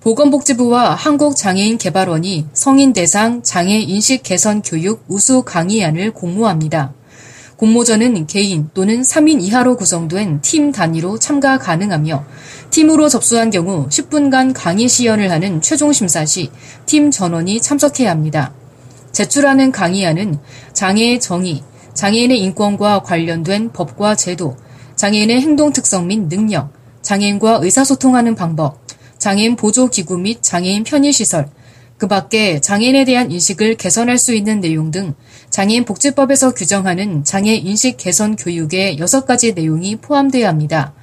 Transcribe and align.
보건복지부와 0.00 0.94
한국장애인개발원이 0.94 2.46
성인 2.54 2.94
대상 2.94 3.42
장애 3.42 3.78
인식 3.78 4.22
개선 4.22 4.62
교육 4.62 5.04
우수 5.08 5.42
강의안을 5.42 6.12
공모합니다. 6.12 6.94
공모전은 7.56 8.26
개인 8.26 8.70
또는 8.72 9.02
3인 9.02 9.42
이하로 9.42 9.76
구성된 9.76 10.40
팀 10.40 10.72
단위로 10.72 11.18
참가 11.18 11.58
가능하며 11.58 12.24
팀으로 12.70 13.10
접수한 13.10 13.50
경우 13.50 13.86
10분간 13.90 14.52
강의 14.54 14.88
시연을 14.88 15.30
하는 15.30 15.60
최종 15.60 15.92
심사 15.92 16.24
시 16.24 16.50
팀 16.86 17.10
전원이 17.10 17.60
참석해야 17.60 18.10
합니다. 18.10 18.54
제출하는 19.12 19.70
강의안은 19.70 20.38
장애의 20.72 21.20
정의, 21.20 21.62
장애인의 21.92 22.40
인권과 22.40 23.02
관련된 23.02 23.72
법과 23.72 24.14
제도, 24.14 24.56
장애인의 24.96 25.42
행동 25.42 25.72
특성 25.74 26.06
및 26.06 26.28
능력, 26.28 26.72
장애인과 27.02 27.58
의사소통하는 27.62 28.34
방법, 28.34 28.79
장애인 29.20 29.56
보조기구 29.56 30.18
및 30.18 30.42
장애인 30.42 30.82
편의시설, 30.82 31.48
그 31.98 32.08
밖에 32.08 32.58
장애인에 32.60 33.04
대한 33.04 33.30
인식을 33.30 33.74
개선할 33.74 34.16
수 34.16 34.34
있는 34.34 34.60
내용 34.60 34.90
등 34.90 35.14
장애인 35.50 35.84
복지법에서 35.84 36.54
규정하는 36.54 37.22
장애 37.22 37.54
인식 37.54 37.98
개선 37.98 38.34
교육의 38.34 38.96
6가지 38.96 39.54
내용이 39.54 39.96
포함되어야 39.96 40.48
합니다. 40.48 40.94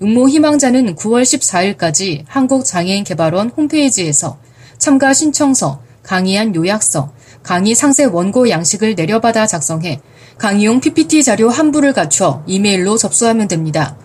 응모 0.00 0.30
희망자는 0.30 0.94
9월 0.96 1.22
14일까지 1.22 2.24
한국장애인개발원 2.26 3.50
홈페이지에서 3.50 4.38
참가 4.78 5.12
신청서, 5.12 5.82
강의안 6.02 6.54
요약서, 6.54 7.12
강의 7.42 7.74
상세 7.74 8.04
원고 8.04 8.48
양식을 8.48 8.94
내려받아 8.94 9.46
작성해 9.46 10.00
강의용 10.38 10.80
PPT 10.80 11.22
자료 11.22 11.50
한 11.50 11.70
부를 11.70 11.92
갖춰 11.92 12.42
이메일로 12.46 12.96
접수하면 12.96 13.46
됩니다. 13.48 13.98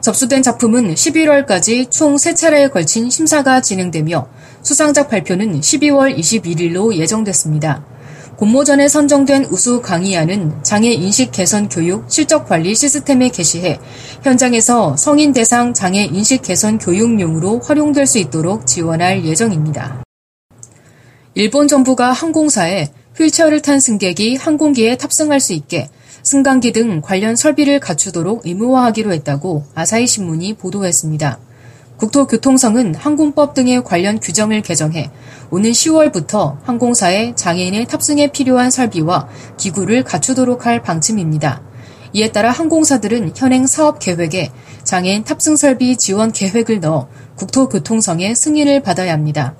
접수된 0.00 0.42
작품은 0.42 0.94
11월까지 0.94 1.90
총 1.90 2.16
3차례에 2.16 2.72
걸친 2.72 3.10
심사가 3.10 3.60
진행되며 3.60 4.28
수상작 4.62 5.08
발표는 5.08 5.60
12월 5.60 6.16
21일로 6.16 6.94
예정됐습니다. 6.94 7.84
공모전에 8.36 8.86
선정된 8.86 9.46
우수 9.46 9.82
강의안은 9.82 10.62
장애 10.62 10.92
인식 10.92 11.32
개선 11.32 11.68
교육 11.68 12.08
실적 12.08 12.46
관리 12.46 12.72
시스템에 12.72 13.30
게시해 13.30 13.80
현장에서 14.22 14.96
성인 14.96 15.32
대상 15.32 15.74
장애 15.74 16.04
인식 16.04 16.42
개선 16.42 16.78
교육용으로 16.78 17.58
활용될 17.58 18.06
수 18.06 18.18
있도록 18.18 18.64
지원할 18.64 19.24
예정입니다. 19.24 20.04
일본 21.34 21.66
정부가 21.66 22.12
항공사에 22.12 22.92
휠체어를 23.16 23.60
탄 23.60 23.80
승객이 23.80 24.36
항공기에 24.36 24.96
탑승할 24.98 25.40
수 25.40 25.52
있게 25.52 25.90
승강기 26.28 26.72
등 26.72 27.00
관련 27.00 27.36
설비를 27.36 27.80
갖추도록 27.80 28.42
의무화하기로 28.44 29.14
했다고 29.14 29.64
아사히 29.74 30.06
신문이 30.06 30.58
보도했습니다. 30.58 31.38
국토교통성은 31.96 32.96
항공법 32.96 33.54
등의 33.54 33.82
관련 33.82 34.20
규정을 34.20 34.60
개정해 34.60 35.10
오는 35.50 35.70
10월부터 35.70 36.58
항공사에 36.64 37.34
장애인의 37.34 37.86
탑승에 37.86 38.26
필요한 38.26 38.70
설비와 38.70 39.26
기구를 39.56 40.04
갖추도록 40.04 40.66
할 40.66 40.82
방침입니다. 40.82 41.62
이에 42.12 42.30
따라 42.30 42.50
항공사들은 42.50 43.32
현행 43.34 43.66
사업 43.66 43.98
계획에 43.98 44.50
장애인 44.84 45.24
탑승 45.24 45.56
설비 45.56 45.96
지원 45.96 46.30
계획을 46.32 46.80
넣어 46.80 47.08
국토교통성의 47.36 48.34
승인을 48.34 48.82
받아야 48.82 49.14
합니다. 49.14 49.56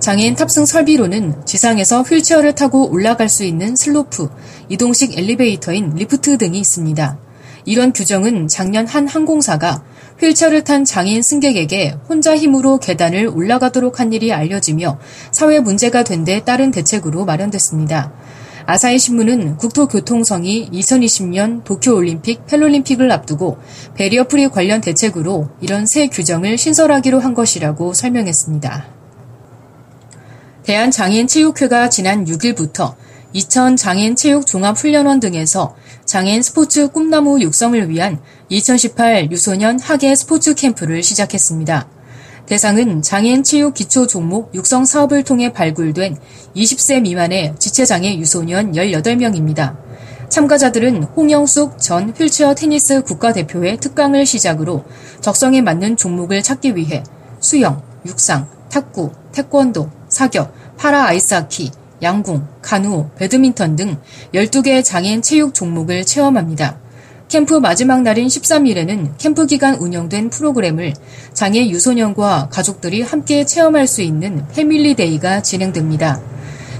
장애인 0.00 0.34
탑승 0.34 0.66
설비로는 0.66 1.46
지상에서 1.46 2.02
휠체어를 2.02 2.54
타고 2.54 2.90
올라갈 2.90 3.28
수 3.28 3.44
있는 3.44 3.76
슬로프, 3.76 4.28
이동식 4.68 5.18
엘리베이터인 5.18 5.94
리프트 5.94 6.38
등이 6.38 6.58
있습니다. 6.58 7.18
이런 7.64 7.92
규정은 7.92 8.46
작년 8.46 8.86
한 8.86 9.08
항공사가 9.08 9.82
휠체어를 10.20 10.62
탄 10.64 10.84
장애인 10.84 11.22
승객에게 11.22 11.96
혼자 12.08 12.36
힘으로 12.36 12.78
계단을 12.78 13.26
올라가도록 13.28 13.98
한 14.00 14.12
일이 14.12 14.32
알려지며 14.32 14.98
사회 15.32 15.60
문제가 15.60 16.04
된 16.04 16.24
데 16.24 16.40
따른 16.44 16.70
대책으로 16.70 17.24
마련됐습니다. 17.24 18.12
아사히 18.68 18.98
신문은 18.98 19.58
국토교통성이 19.58 20.68
2020년 20.72 21.62
도쿄올림픽, 21.62 22.46
패럴림픽을 22.46 23.12
앞두고 23.12 23.58
barrier 23.94 24.24
free 24.26 24.48
관련 24.48 24.80
대책으로 24.80 25.50
이런 25.60 25.86
새 25.86 26.08
규정을 26.08 26.58
신설하기로 26.58 27.20
한 27.20 27.34
것이라고 27.34 27.92
설명했습니다. 27.92 28.95
대한장애인체육회가 30.66 31.88
지난 31.88 32.24
6일부터 32.24 32.96
이천 33.32 33.76
장애인체육종합훈련원 33.76 35.20
등에서 35.20 35.76
장애인 36.04 36.42
스포츠 36.42 36.88
꿈나무 36.88 37.40
육성을 37.40 37.88
위한 37.88 38.20
2018 38.48 39.30
유소년 39.30 39.78
학예 39.78 40.16
스포츠 40.16 40.54
캠프를 40.54 41.04
시작했습니다. 41.04 41.88
대상은 42.46 43.00
장애인 43.00 43.44
체육 43.44 43.74
기초 43.74 44.08
종목 44.08 44.52
육성 44.54 44.86
사업을 44.86 45.22
통해 45.22 45.52
발굴된 45.52 46.16
20세 46.56 47.02
미만의 47.02 47.54
지체장애 47.58 48.16
유소년 48.18 48.72
18명입니다. 48.72 49.76
참가자들은 50.28 51.04
홍영숙 51.04 51.78
전 51.78 52.10
휠체어 52.10 52.56
테니스 52.56 53.02
국가대표의 53.02 53.78
특강을 53.78 54.26
시작으로 54.26 54.84
적성에 55.20 55.62
맞는 55.62 55.96
종목을 55.96 56.42
찾기 56.42 56.74
위해 56.74 57.04
수영, 57.38 57.82
육상, 58.04 58.48
탁구, 58.68 59.12
태권도, 59.32 59.90
사격, 60.16 60.50
para 60.78 61.08
아이스하키, 61.08 61.70
양궁, 62.00 62.46
카누, 62.62 63.10
배드민턴 63.16 63.76
등 63.76 63.98
12개의 64.32 64.82
장애인 64.82 65.20
체육 65.20 65.52
종목을 65.52 66.06
체험합니다. 66.06 66.78
캠프 67.28 67.56
마지막 67.56 68.00
날인 68.00 68.26
13일에는 68.26 69.18
캠프 69.18 69.44
기간 69.44 69.74
운영된 69.74 70.30
프로그램을 70.30 70.94
장애 71.34 71.68
유소년과 71.68 72.48
가족들이 72.50 73.02
함께 73.02 73.44
체험할 73.44 73.86
수 73.86 74.00
있는 74.00 74.46
family 74.54 75.02
day가 75.02 75.42
진행됩니다. 75.42 76.18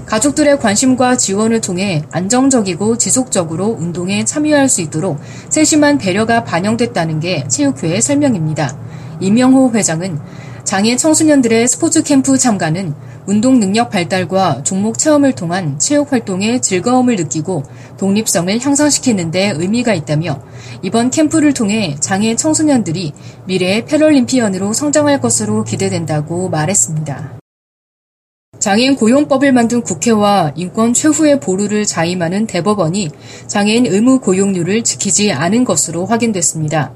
가족들의 0.07 0.57
관심과 0.57 1.17
지원을 1.17 1.61
통해 1.61 2.01
안정적이고 2.09 2.97
지속적으로 2.97 3.67
운동에 3.67 4.25
참여할 4.25 4.67
수 4.67 4.81
있도록 4.81 5.19
세심한 5.49 5.99
배려가 5.99 6.43
반영됐다는 6.43 7.19
게 7.19 7.47
체육회의 7.47 8.01
설명입니다. 8.01 8.75
이명호 9.19 9.73
회장은 9.75 10.19
장애 10.63 10.97
청소년들의 10.97 11.65
스포츠 11.67 12.03
캠프 12.03 12.37
참가는 12.37 12.93
운동 13.27 13.59
능력 13.59 13.89
발달과 13.89 14.63
종목 14.63 14.97
체험을 14.97 15.33
통한 15.33 15.77
체육 15.79 16.13
활동의 16.13 16.61
즐거움을 16.61 17.17
느끼고 17.17 17.63
독립성을 17.97 18.57
향상시키는 18.57 19.31
데 19.31 19.53
의미가 19.53 19.93
있다며 19.93 20.41
이번 20.81 21.09
캠프를 21.09 21.53
통해 21.53 21.97
장애 21.99 22.37
청소년들이 22.37 23.11
미래의 23.45 23.85
패럴림피언으로 23.85 24.71
성장할 24.71 25.19
것으로 25.19 25.65
기대된다고 25.65 26.49
말했습니다. 26.49 27.39
장애인 28.59 28.95
고용법을 28.95 29.51
만든 29.51 29.81
국회와 29.81 30.53
인권 30.55 30.93
최후의 30.93 31.41
보루를 31.41 31.85
자임하는 31.85 32.47
대법원이 32.47 33.09
장애인 33.47 33.87
의무 33.87 34.21
고용률을 34.21 34.85
지키지 34.85 35.33
않은 35.33 35.65
것으로 35.65 36.05
확인됐습니다. 36.05 36.93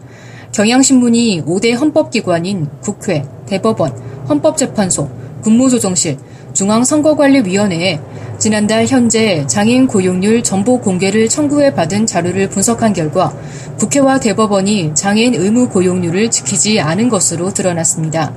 경향신문이 0.54 1.44
5대 1.46 1.78
헌법기관인 1.78 2.70
국회, 2.82 3.26
대법원, 3.48 3.92
헌법재판소, 4.30 5.21
국무조정실, 5.42 6.18
중앙선거관리위원회에 6.54 8.00
지난달 8.38 8.86
현재 8.88 9.46
장애인 9.48 9.88
고용률 9.88 10.44
정보 10.44 10.80
공개를 10.80 11.30
청구해 11.30 11.74
받은 11.74 12.06
자료를 12.06 12.50
분석한 12.50 12.94
결과 12.94 13.34
국회와 13.78 14.20
대법원이 14.20 14.96
장애인 14.96 15.36
의무 15.36 15.70
고용률을 15.70 16.32
지키지 16.32 16.80
않은 16.80 17.10
것으로 17.10 17.54
드러났습니다. 17.54 18.34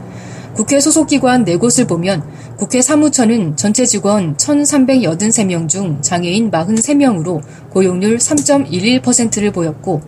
국회 0.55 0.79
소속기관 0.79 1.45
4곳을 1.45 1.89
보면 1.89 2.23
국회 2.57 2.81
사무처는 2.81 3.57
전체 3.57 3.85
직원 3.85 4.37
1,383명 4.37 5.69
중 5.69 6.01
장애인 6.01 6.51
43명으로 6.51 7.43
고용률 7.71 8.19
3.11%를 8.19 9.51
보였고 9.51 10.03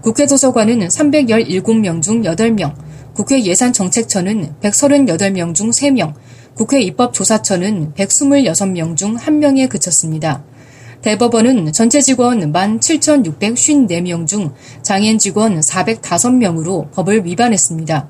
국회 0.00 0.26
도서관은 0.26 0.80
317명 0.88 2.02
중 2.02 2.22
8명, 2.22 2.74
국회 3.14 3.40
예산정책처는 3.44 4.54
138명 4.60 5.54
중 5.54 5.70
3명, 5.70 6.14
국회 6.54 6.80
입법조사처는 6.80 7.94
126명 7.94 8.96
중 8.96 9.16
1명에 9.16 9.68
그쳤습니다. 9.68 10.42
대법원은 11.00 11.72
전체 11.72 12.00
직원 12.00 12.52
17,654명 12.52 14.26
중 14.26 14.52
장애인 14.82 15.18
직원 15.18 15.58
405명으로 15.60 16.90
법을 16.92 17.24
위반했습니다. 17.24 18.08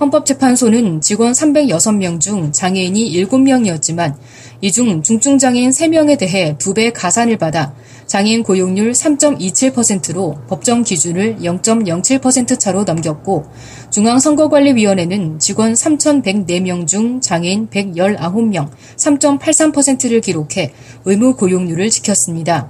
헌법재판소는 0.00 1.00
직원 1.00 1.32
306명 1.32 2.20
중 2.20 2.52
장애인이 2.52 3.10
7명이었지만 3.12 4.14
이 4.60 4.70
중 4.70 5.02
중증장애인 5.02 5.70
3명에 5.70 6.18
대해 6.18 6.56
2배 6.58 6.92
가산을 6.94 7.36
받아 7.36 7.74
장애인 8.06 8.42
고용률 8.42 8.92
3.27%로 8.92 10.38
법정 10.48 10.82
기준을 10.82 11.38
0.07% 11.42 12.58
차로 12.58 12.84
넘겼고 12.84 13.46
중앙선거관리위원회는 13.90 15.38
직원 15.38 15.74
3,104명 15.74 16.86
중 16.86 17.20
장애인 17.20 17.68
119명 17.68 18.70
3.83%를 18.96 20.20
기록해 20.20 20.72
의무 21.04 21.36
고용률을 21.36 21.90
지켰습니다. 21.90 22.68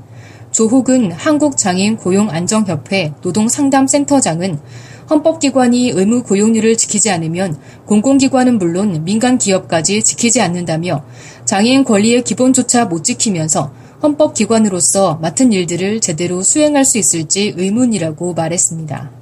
조호근 0.50 1.12
한국장애인 1.12 1.96
고용안정협회 1.98 3.12
노동상담센터장은 3.22 4.58
헌법기관이 5.10 5.90
의무 5.90 6.22
고용률을 6.22 6.76
지키지 6.76 7.10
않으면 7.10 7.58
공공기관은 7.87 8.58
물론 8.58 9.05
민간 9.05 9.38
기업까지 9.38 10.02
지키지 10.02 10.40
않는다며 10.40 11.05
장애인 11.44 11.84
권리의 11.84 12.25
기본조차 12.25 12.87
못 12.87 13.05
지키면서 13.05 13.72
헌법기관으로서 14.02 15.19
맡은 15.20 15.52
일들을 15.52 16.00
제대로 16.00 16.43
수행할 16.43 16.84
수 16.84 16.99
있을지 16.99 17.55
의문이라고 17.56 18.34
말했습니다. 18.34 19.19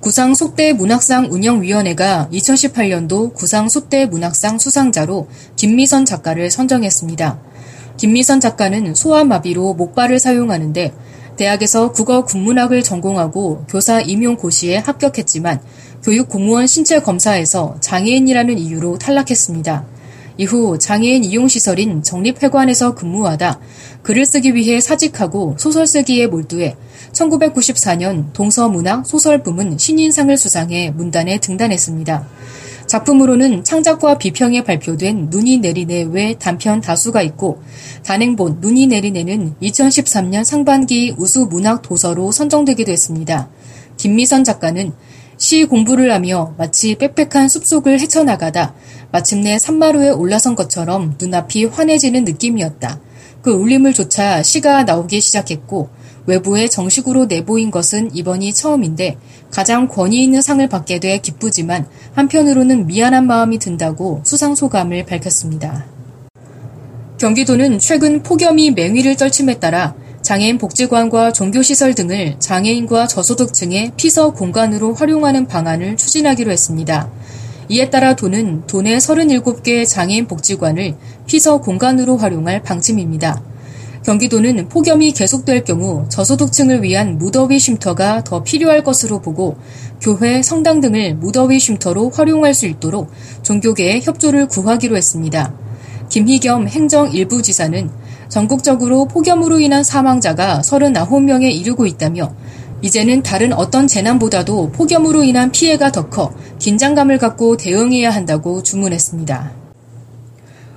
구상 0.00 0.34
속대 0.34 0.72
문학상 0.72 1.28
운영위원회가 1.30 2.28
2018년도 2.32 3.34
구상 3.34 3.68
속대 3.68 4.06
문학상 4.06 4.58
수상자로 4.58 5.28
김미선 5.56 6.04
작가를 6.04 6.50
선정했습니다. 6.50 7.40
김미선 7.96 8.40
작가는 8.40 8.94
소아마비로 8.94 9.74
목발을 9.74 10.18
사용하는데 10.18 10.92
대학에서 11.36 11.92
국어 11.92 12.24
국문학을 12.24 12.82
전공하고 12.82 13.64
교사 13.68 14.00
임용 14.00 14.36
고시에 14.36 14.78
합격했지만 14.78 15.60
교육 16.02 16.28
공무원 16.28 16.66
신체 16.66 17.00
검사에서 17.00 17.76
장애인이라는 17.80 18.58
이유로 18.58 18.98
탈락했습니다. 18.98 19.84
이후 20.38 20.78
장애인 20.78 21.24
이용시설인 21.24 22.02
정립회관에서 22.02 22.94
근무하다 22.94 23.60
글을 24.02 24.24
쓰기 24.26 24.54
위해 24.54 24.80
사직하고 24.80 25.56
소설 25.58 25.86
쓰기에 25.86 26.26
몰두해 26.26 26.76
1994년 27.12 28.32
동서문학 28.32 29.06
소설 29.06 29.42
부문 29.42 29.76
신인상을 29.78 30.34
수상해 30.36 30.90
문단에 30.90 31.38
등단했습니다. 31.38 32.26
작품으로는 32.92 33.64
창작과 33.64 34.18
비평에 34.18 34.64
발표된 34.64 35.28
눈이 35.30 35.60
내리네 35.60 36.08
외 36.10 36.34
단편 36.38 36.82
다수가 36.82 37.22
있고 37.22 37.62
단행본 38.04 38.58
눈이 38.60 38.86
내리네는 38.88 39.54
2013년 39.62 40.44
상반기 40.44 41.14
우수 41.16 41.46
문학 41.46 41.80
도서로 41.80 42.30
선정되기도 42.32 42.92
했습니다. 42.92 43.48
김미선 43.96 44.44
작가는 44.44 44.92
시 45.38 45.64
공부를 45.64 46.12
하며 46.12 46.54
마치 46.58 46.94
빽빽한 46.96 47.48
숲속을 47.48 47.98
헤쳐나가다 47.98 48.74
마침내 49.10 49.58
산마루에 49.58 50.10
올라선 50.10 50.54
것처럼 50.54 51.16
눈앞이 51.18 51.64
환해지는 51.64 52.24
느낌이었다. 52.24 53.00
그 53.40 53.52
울림을 53.52 53.94
조차 53.94 54.42
시가 54.42 54.84
나오기 54.84 55.22
시작했고 55.22 55.88
외부에 56.26 56.68
정식으로 56.68 57.26
내보인 57.26 57.70
것은 57.70 58.14
이번이 58.14 58.54
처음인데 58.54 59.16
가장 59.50 59.88
권위 59.88 60.22
있는 60.22 60.40
상을 60.40 60.66
받게 60.68 61.00
돼 61.00 61.18
기쁘지만 61.18 61.86
한편으로는 62.14 62.86
미안한 62.86 63.26
마음이 63.26 63.58
든다고 63.58 64.22
수상 64.24 64.54
소감을 64.54 65.04
밝혔습니다. 65.06 65.86
경기도는 67.18 67.78
최근 67.78 68.22
폭염이 68.22 68.72
맹위를 68.72 69.16
떨침에 69.16 69.58
따라 69.58 69.94
장애인 70.22 70.58
복지관과 70.58 71.32
종교시설 71.32 71.94
등을 71.94 72.36
장애인과 72.38 73.08
저소득층의 73.08 73.92
피서 73.96 74.32
공간으로 74.32 74.94
활용하는 74.94 75.46
방안을 75.46 75.96
추진하기로 75.96 76.50
했습니다. 76.50 77.10
이에 77.68 77.90
따라 77.90 78.14
도는 78.14 78.66
도내 78.66 78.96
37개 78.98 79.86
장애인 79.86 80.26
복지관을 80.26 80.94
피서 81.26 81.60
공간으로 81.60 82.16
활용할 82.16 82.62
방침입니다. 82.62 83.42
경기도는 84.04 84.68
폭염이 84.68 85.12
계속될 85.12 85.64
경우 85.64 86.06
저소득층을 86.08 86.82
위한 86.82 87.18
무더위 87.18 87.58
쉼터가 87.58 88.24
더 88.24 88.42
필요할 88.42 88.82
것으로 88.82 89.20
보고 89.20 89.56
교회, 90.00 90.42
성당 90.42 90.80
등을 90.80 91.14
무더위 91.14 91.60
쉼터로 91.60 92.10
활용할 92.10 92.52
수 92.52 92.66
있도록 92.66 93.10
종교계의 93.42 94.02
협조를 94.02 94.48
구하기로 94.48 94.96
했습니다. 94.96 95.54
김희겸 96.08 96.66
행정 96.68 97.12
일부 97.12 97.42
지사는 97.42 97.90
전국적으로 98.28 99.06
폭염으로 99.06 99.60
인한 99.60 99.84
사망자가 99.84 100.62
39명에 100.62 101.52
이르고 101.54 101.86
있다며 101.86 102.34
이제는 102.82 103.22
다른 103.22 103.52
어떤 103.52 103.86
재난보다도 103.86 104.72
폭염으로 104.72 105.22
인한 105.22 105.52
피해가 105.52 105.92
더 105.92 106.10
커 106.10 106.34
긴장감을 106.58 107.18
갖고 107.18 107.56
대응해야 107.56 108.10
한다고 108.10 108.62
주문했습니다. 108.62 109.52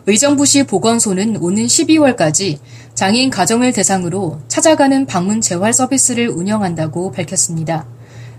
의정부시 0.07 0.65
보건소는 0.65 1.37
오는 1.37 1.65
12월까지 1.65 2.59
장애인 2.95 3.29
가정을 3.29 3.73
대상으로 3.73 4.39
찾아가는 4.47 5.05
방문 5.05 5.41
재활 5.41 5.73
서비스를 5.73 6.29
운영한다고 6.29 7.11
밝혔습니다. 7.11 7.85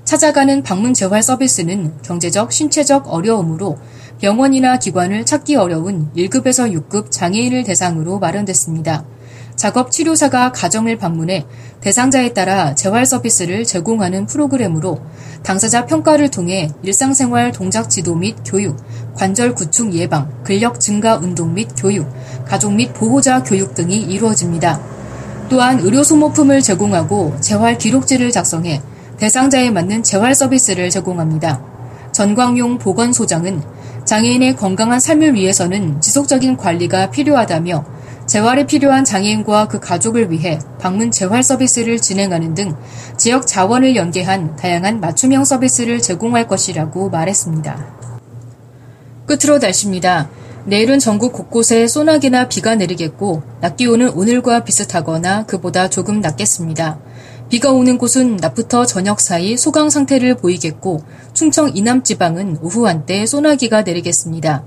찾아가는 0.04 0.62
방문 0.62 0.94
재활 0.94 1.22
서비스는 1.22 2.00
경제적, 2.00 2.50
신체적 2.50 3.12
어려움으로 3.12 3.76
병원이나 4.18 4.78
기관을 4.78 5.26
찾기 5.26 5.56
어려운 5.56 6.10
1급에서 6.16 6.72
6급 6.72 7.10
장애인을 7.10 7.64
대상으로 7.64 8.18
마련됐습니다. 8.18 9.04
작업 9.56 9.90
치료사가 9.90 10.52
가정을 10.52 10.96
방문해 10.96 11.44
대상자에 11.82 12.32
따라 12.32 12.74
재활 12.74 13.04
서비스를 13.04 13.64
제공하는 13.64 14.24
프로그램으로 14.24 15.02
당사자 15.42 15.86
평가를 15.86 16.30
통해 16.30 16.70
일상생활 16.82 17.52
동작 17.52 17.88
지도 17.88 18.14
및 18.14 18.36
교육, 18.44 18.76
관절 19.14 19.54
구축 19.54 19.94
예방, 19.94 20.30
근력 20.42 20.80
증가 20.80 21.16
운동 21.16 21.54
및 21.54 21.68
교육, 21.76 22.06
가족 22.44 22.74
및 22.74 22.92
보호자 22.92 23.42
교육 23.42 23.74
등이 23.74 24.02
이루어집니다. 24.02 24.80
또한 25.48 25.78
의료 25.80 26.02
소모품을 26.02 26.60
제공하고 26.62 27.36
재활 27.40 27.78
기록지를 27.78 28.32
작성해 28.32 28.82
대상자에 29.18 29.70
맞는 29.70 30.02
재활 30.02 30.34
서비스를 30.34 30.90
제공합니다. 30.90 31.62
전광용 32.12 32.78
보건소장은 32.78 33.62
장애인의 34.04 34.56
건강한 34.56 35.00
삶을 35.00 35.34
위해서는 35.34 36.00
지속적인 36.00 36.56
관리가 36.56 37.10
필요하다며 37.10 37.84
재활에 38.26 38.67
필요한 38.67 39.05
장애인과 39.05 39.69
그 39.69 39.78
가족을 39.78 40.31
위해 40.31 40.58
방문 40.81 41.11
재활 41.11 41.43
서비스를 41.43 42.00
진행하는 42.00 42.55
등 42.55 42.75
지역 43.17 43.46
자원을 43.46 43.94
연계한 43.94 44.56
다양한 44.56 45.00
맞춤형 45.00 45.44
서비스를 45.44 46.02
제공할 46.02 46.49
것이라고 46.49 47.08
말했습니다. 47.11 47.96
끝으로 49.26 49.58
날씨입니다. 49.58 50.28
내일은 50.64 50.99
전국 50.99 51.32
곳곳에 51.32 51.87
소나기나 51.87 52.49
비가 52.49 52.75
내리겠고 52.75 53.43
낮 53.61 53.76
기온은 53.76 54.11
오늘과 54.11 54.64
비슷하거나 54.64 55.46
그보다 55.46 55.88
조금 55.88 56.21
낮겠습니다. 56.21 56.99
비가 57.49 57.71
오는 57.71 57.97
곳은 57.97 58.37
낮부터 58.38 58.87
저녁 58.87 59.21
사이 59.21 59.56
소강 59.56 59.88
상태를 59.90 60.35
보이겠고 60.37 61.04
충청 61.33 61.71
이남 61.76 62.02
지방은 62.02 62.59
오후 62.61 62.88
한때 62.88 63.25
소나기가 63.26 63.83
내리겠습니다. 63.83 64.64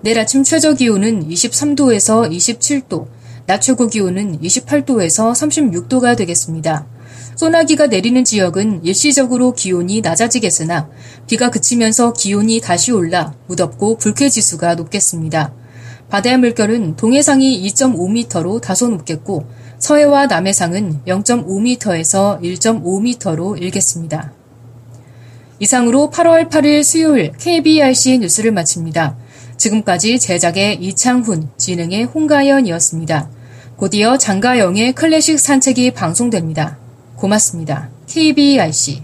내일 0.00 0.18
아침 0.20 0.44
최저 0.44 0.74
기온은 0.74 1.28
23도에서 1.28 2.30
27도, 2.30 3.08
낮 3.46 3.60
최고 3.60 3.88
기온은 3.88 4.40
28도에서 4.40 5.32
36도가 5.32 6.16
되겠습니다. 6.16 6.86
소나기가 7.34 7.86
내리는 7.86 8.22
지역은 8.24 8.84
일시적으로 8.84 9.54
기온이 9.54 10.00
낮아지겠으나 10.00 10.88
비가 11.26 11.50
그치면서 11.50 12.12
기온이 12.12 12.60
다시 12.60 12.92
올라 12.92 13.34
무덥고 13.46 13.98
불쾌지수가 13.98 14.76
높겠습니다. 14.76 15.52
바다의 16.10 16.38
물결은 16.38 16.96
동해상이 16.96 17.62
2.5m로 17.68 18.60
다소 18.60 18.88
높겠고 18.88 19.46
서해와 19.78 20.26
남해상은 20.26 21.02
0.5m에서 21.06 22.40
1.5m로 22.40 23.60
일겠습니다. 23.60 24.32
이상으로 25.60 26.10
8월 26.10 26.48
8일 26.48 26.84
수요일 26.84 27.32
KBRC 27.32 28.18
뉴스를 28.18 28.52
마칩니다. 28.52 29.16
지금까지 29.58 30.18
제작의 30.18 30.76
이창훈, 30.80 31.50
진행의 31.58 32.04
홍가연이었습니다. 32.04 33.28
곧이어 33.76 34.16
장가영의 34.16 34.94
클래식 34.94 35.38
산책이 35.38 35.92
방송됩니다. 35.92 36.78
고맙습니다. 37.16 37.90
KBRC 38.08 39.02